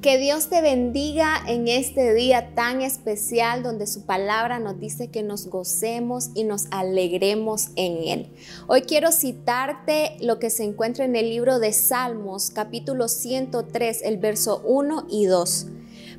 que 0.00 0.16
Dios 0.18 0.48
te 0.48 0.60
bendiga 0.60 1.42
en 1.46 1.66
este 1.66 2.14
día 2.14 2.54
tan 2.54 2.82
especial 2.82 3.62
donde 3.62 3.86
su 3.86 4.02
palabra 4.02 4.60
nos 4.60 4.78
dice 4.78 5.08
que 5.08 5.22
nos 5.22 5.48
gocemos 5.48 6.30
y 6.34 6.44
nos 6.44 6.66
alegremos 6.70 7.70
en 7.74 8.04
Él. 8.06 8.28
Hoy 8.68 8.82
quiero 8.82 9.10
citarte 9.10 10.16
lo 10.20 10.38
que 10.38 10.50
se 10.50 10.62
encuentra 10.64 11.04
en 11.04 11.16
el 11.16 11.30
libro 11.30 11.58
de 11.58 11.72
Salmos, 11.72 12.50
capítulo 12.50 13.08
103, 13.08 14.02
el 14.02 14.18
verso 14.18 14.62
1 14.64 15.06
y 15.10 15.26
2. 15.26 15.66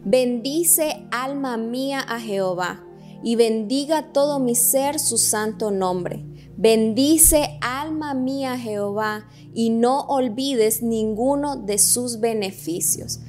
Bendice 0.04 1.06
alma 1.12 1.56
mía 1.56 2.02
a 2.02 2.20
Jehová 2.20 2.84
y 3.24 3.36
bendiga 3.36 4.12
todo 4.12 4.40
mi 4.40 4.56
ser 4.56 5.00
su 5.00 5.18
santo 5.18 5.72
nombre. 5.72 6.29
Bendice 6.62 7.58
alma 7.62 8.14
mía 8.14 8.58
Jehová 8.58 9.30
y 9.54 9.70
no 9.70 10.02
olvides 10.02 10.84
ninguno 10.84 11.56
de 11.56 11.78
sus 11.78 12.20
beneficios. 12.20 13.22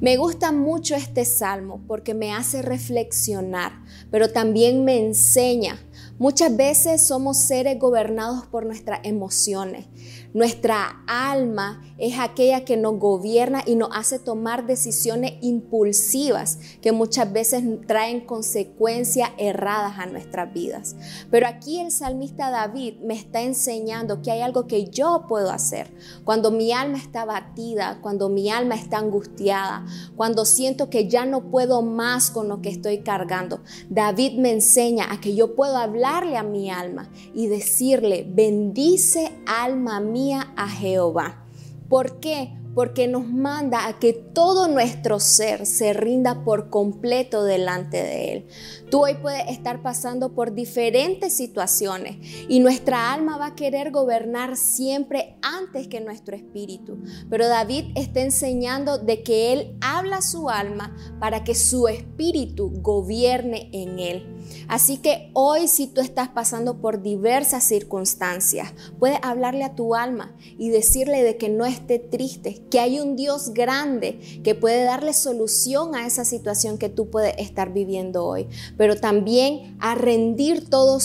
Me 0.00 0.16
gusta 0.16 0.52
mucho 0.52 0.94
este 0.94 1.24
salmo 1.24 1.82
porque 1.88 2.14
me 2.14 2.32
hace 2.32 2.62
reflexionar, 2.62 3.72
pero 4.12 4.30
también 4.30 4.84
me 4.84 5.00
enseña. 5.04 5.80
Muchas 6.18 6.56
veces 6.56 7.06
somos 7.06 7.36
seres 7.36 7.78
gobernados 7.78 8.46
por 8.46 8.64
nuestras 8.64 9.00
emociones. 9.02 9.86
Nuestra 10.32 11.02
alma 11.06 11.82
es 11.98 12.18
aquella 12.18 12.64
que 12.64 12.76
nos 12.76 12.98
gobierna 12.98 13.62
y 13.66 13.74
nos 13.74 13.90
hace 13.92 14.18
tomar 14.18 14.66
decisiones 14.66 15.34
impulsivas 15.40 16.58
que 16.82 16.92
muchas 16.92 17.32
veces 17.32 17.64
traen 17.86 18.20
consecuencias 18.20 19.30
erradas 19.38 19.98
a 19.98 20.06
nuestras 20.06 20.52
vidas. 20.52 20.96
Pero 21.30 21.46
aquí 21.46 21.80
el 21.80 21.90
salmista 21.90 22.50
David 22.50 22.96
me 23.02 23.14
está 23.14 23.42
enseñando 23.42 24.20
que 24.20 24.30
hay 24.30 24.40
algo 24.40 24.66
que 24.66 24.88
yo 24.88 25.24
puedo 25.28 25.50
hacer. 25.50 25.90
Cuando 26.24 26.50
mi 26.50 26.72
alma 26.72 26.98
está 26.98 27.24
batida, 27.24 27.98
cuando 28.02 28.28
mi 28.28 28.50
alma 28.50 28.74
está 28.74 28.98
angustiada, 28.98 29.86
cuando 30.16 30.44
siento 30.44 30.90
que 30.90 31.08
ya 31.08 31.24
no 31.24 31.50
puedo 31.50 31.82
más 31.82 32.30
con 32.30 32.48
lo 32.48 32.60
que 32.60 32.68
estoy 32.68 32.98
cargando, 32.98 33.60
David 33.88 34.38
me 34.38 34.52
enseña 34.52 35.10
a 35.10 35.20
que 35.20 35.34
yo 35.34 35.54
puedo 35.54 35.76
hablarle 36.06 36.36
a 36.36 36.42
mi 36.42 36.70
alma 36.70 37.08
y 37.34 37.48
decirle, 37.48 38.26
bendice 38.28 39.32
alma 39.46 40.00
mía 40.00 40.52
a 40.56 40.68
Jehová. 40.68 41.44
¿Por 41.88 42.20
qué? 42.20 42.52
Porque 42.74 43.08
nos 43.08 43.26
manda 43.26 43.86
a 43.86 43.98
que 43.98 44.12
todo 44.12 44.68
nuestro 44.68 45.18
ser 45.18 45.64
se 45.64 45.94
rinda 45.94 46.44
por 46.44 46.68
completo 46.68 47.42
delante 47.42 47.96
de 47.96 48.32
Él. 48.32 48.48
Tú 48.90 49.04
hoy 49.04 49.14
puedes 49.14 49.48
estar 49.48 49.82
pasando 49.82 50.34
por 50.34 50.52
diferentes 50.52 51.34
situaciones 51.34 52.18
y 52.48 52.60
nuestra 52.60 53.14
alma 53.14 53.38
va 53.38 53.46
a 53.46 53.54
querer 53.54 53.90
gobernar 53.92 54.56
siempre 54.56 55.38
antes 55.40 55.88
que 55.88 56.00
nuestro 56.00 56.36
espíritu. 56.36 56.98
Pero 57.30 57.48
David 57.48 57.86
está 57.94 58.20
enseñando 58.20 58.98
de 58.98 59.22
que 59.22 59.54
Él 59.54 59.76
habla 59.80 60.18
a 60.18 60.22
su 60.22 60.50
alma 60.50 60.94
para 61.18 61.44
que 61.44 61.54
su 61.54 61.88
espíritu 61.88 62.70
gobierne 62.82 63.70
en 63.72 63.98
Él. 63.98 64.35
Así 64.68 64.98
que 64.98 65.30
hoy 65.32 65.68
si 65.68 65.86
tú 65.86 66.00
estás 66.00 66.28
pasando 66.28 66.78
por 66.78 67.02
diversas 67.02 67.64
circunstancias, 67.64 68.72
puedes 68.98 69.18
hablarle 69.22 69.64
a 69.64 69.74
tu 69.74 69.94
alma 69.94 70.34
y 70.58 70.70
decirle 70.70 71.22
de 71.22 71.36
que 71.36 71.48
no 71.48 71.64
esté 71.64 71.98
triste, 71.98 72.62
que 72.70 72.80
hay 72.80 73.00
un 73.00 73.16
Dios 73.16 73.52
grande 73.54 74.40
que 74.42 74.54
puede 74.54 74.84
darle 74.84 75.12
solución 75.12 75.94
a 75.94 76.06
esa 76.06 76.24
situación 76.24 76.78
que 76.78 76.88
tú 76.88 77.10
puedes 77.10 77.34
estar 77.38 77.72
viviendo 77.72 78.24
hoy, 78.24 78.48
pero 78.76 78.96
también 78.96 79.76
a 79.80 79.94
rendir 79.94 80.68
todo, 80.68 80.98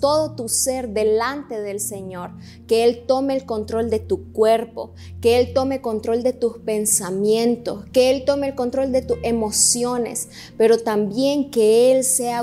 todo 0.00 0.34
tu 0.34 0.48
ser 0.48 0.90
delante 0.90 1.60
del 1.60 1.80
Señor, 1.80 2.32
que 2.66 2.84
Él 2.84 3.04
tome 3.06 3.34
el 3.34 3.44
control 3.44 3.90
de 3.90 3.98
tu 3.98 4.32
cuerpo, 4.32 4.92
que 5.20 5.38
Él 5.38 5.52
tome 5.52 5.80
control 5.80 6.22
de 6.22 6.32
tus 6.32 6.58
pensamientos, 6.58 7.84
que 7.92 8.10
Él 8.10 8.24
tome 8.24 8.48
el 8.48 8.54
control 8.54 8.92
de 8.92 9.02
tus 9.02 9.18
emociones, 9.22 10.28
pero 10.56 10.78
también 10.78 11.50
que 11.50 11.92
Él 11.92 12.04
sea 12.04 12.42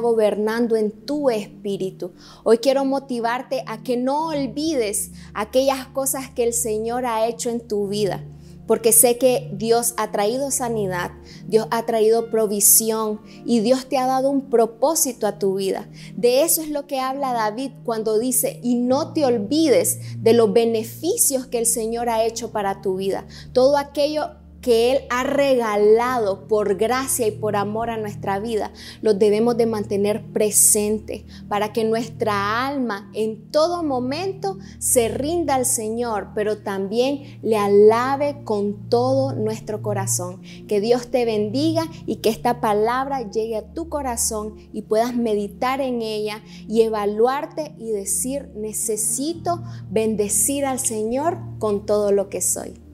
en 0.78 0.92
tu 0.92 1.30
espíritu. 1.30 2.14
Hoy 2.44 2.60
quiero 2.60 2.86
motivarte 2.86 3.64
a 3.68 3.84
que 3.84 3.98
no 3.98 4.28
olvides 4.28 5.12
aquellas 5.34 5.88
cosas 5.88 6.30
que 6.30 6.44
el 6.44 6.54
Señor 6.54 7.06
ha 7.06 7.28
hecho 7.28 7.50
en 7.50 7.68
tu 7.68 7.88
vida 7.88 8.24
porque 8.70 8.92
sé 8.92 9.18
que 9.18 9.50
Dios 9.52 9.96
ha 9.98 10.12
traído 10.12 10.52
sanidad, 10.52 11.10
Dios 11.48 11.68
ha 11.72 11.88
traído 11.88 12.30
provisión 12.30 13.20
y 13.44 13.62
Dios 13.62 13.90
te 13.90 13.98
ha 13.98 14.06
dado 14.06 14.30
un 14.30 14.52
propósito 14.52 15.26
a 15.26 15.40
tu 15.40 15.56
vida. 15.56 15.90
De 16.16 16.44
eso 16.44 16.62
es 16.62 16.70
lo 16.70 16.86
que 16.86 17.00
habla 17.00 17.34
David 17.34 17.72
cuando 17.84 18.20
dice, 18.20 18.60
y 18.62 18.76
no 18.76 19.12
te 19.12 19.26
olvides 19.26 20.22
de 20.22 20.34
los 20.34 20.54
beneficios 20.54 21.48
que 21.48 21.58
el 21.58 21.66
Señor 21.66 22.10
ha 22.10 22.24
hecho 22.24 22.52
para 22.52 22.84
tu 22.84 22.98
vida. 22.98 23.26
Todo 23.54 23.76
aquello 23.76 24.39
que 24.62 24.92
Él 24.92 25.00
ha 25.10 25.24
regalado 25.24 26.48
por 26.48 26.76
gracia 26.76 27.28
y 27.28 27.32
por 27.32 27.56
amor 27.56 27.90
a 27.90 27.98
nuestra 27.98 28.40
vida, 28.40 28.72
los 29.02 29.18
debemos 29.18 29.58
de 29.58 29.66
mantener 29.66 30.26
presente 30.34 31.26
para 31.48 31.74
que 31.74 31.84
nuestra 31.84 32.68
alma 32.68 33.10
en 33.14 33.52
todo 33.52 33.84
momento 33.84 34.58
se 34.80 35.10
rinda 35.10 35.56
al 35.56 35.66
Señor, 35.66 36.30
pero 36.36 36.60
también 36.60 37.40
le 37.42 37.58
alabe 37.58 38.44
con 38.44 38.90
todo 38.90 39.34
nuestro 39.34 39.82
corazón. 39.82 40.42
Que 40.68 40.82
Dios 40.82 41.08
te 41.08 41.26
bendiga 41.26 41.84
y 42.06 42.18
que 42.18 42.30
esta 42.30 42.62
palabra 42.62 43.30
llegue 43.30 43.58
a 43.58 43.74
tu 43.74 43.90
corazón 43.90 44.56
y 44.74 44.84
puedas 44.84 45.16
meditar 45.16 45.82
en 45.82 46.02
ella 46.02 46.42
y 46.68 46.82
evaluarte 46.82 47.74
y 47.78 47.92
decir, 47.92 48.50
necesito 48.56 49.64
bendecir 49.90 50.66
al 50.66 50.80
Señor 50.80 51.38
con 51.60 51.86
todo 51.86 52.12
lo 52.12 52.30
que 52.30 52.42
soy. 52.42 52.89